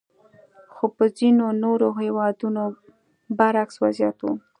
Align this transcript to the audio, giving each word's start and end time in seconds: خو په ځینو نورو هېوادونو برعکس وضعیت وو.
خو 0.73 0.85
په 0.95 1.05
ځینو 1.17 1.45
نورو 1.63 1.87
هېوادونو 2.01 2.63
برعکس 3.37 3.75
وضعیت 3.83 4.17
وو. 4.21 4.33